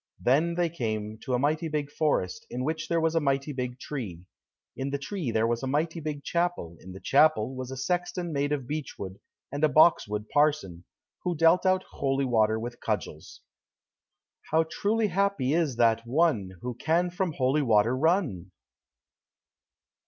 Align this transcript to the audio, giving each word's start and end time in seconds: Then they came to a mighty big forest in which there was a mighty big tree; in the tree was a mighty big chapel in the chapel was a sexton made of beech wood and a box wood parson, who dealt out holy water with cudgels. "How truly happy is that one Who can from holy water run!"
Then 0.19 0.55
they 0.55 0.67
came 0.71 1.19
to 1.19 1.35
a 1.35 1.37
mighty 1.37 1.67
big 1.67 1.91
forest 1.91 2.47
in 2.49 2.63
which 2.63 2.87
there 2.87 2.99
was 2.99 3.13
a 3.13 3.19
mighty 3.19 3.53
big 3.53 3.77
tree; 3.79 4.23
in 4.75 4.89
the 4.89 4.97
tree 4.97 5.31
was 5.31 5.61
a 5.61 5.67
mighty 5.67 5.99
big 5.99 6.23
chapel 6.23 6.75
in 6.79 6.91
the 6.91 6.99
chapel 6.99 7.53
was 7.53 7.69
a 7.69 7.77
sexton 7.77 8.33
made 8.33 8.51
of 8.51 8.65
beech 8.65 8.95
wood 8.97 9.19
and 9.51 9.63
a 9.63 9.69
box 9.69 10.07
wood 10.07 10.27
parson, 10.29 10.85
who 11.23 11.37
dealt 11.37 11.67
out 11.67 11.83
holy 11.83 12.25
water 12.25 12.59
with 12.59 12.79
cudgels. 12.79 13.41
"How 14.49 14.65
truly 14.71 15.09
happy 15.09 15.53
is 15.53 15.75
that 15.75 16.01
one 16.07 16.53
Who 16.61 16.73
can 16.73 17.11
from 17.11 17.33
holy 17.33 17.61
water 17.61 17.95
run!" 17.95 18.49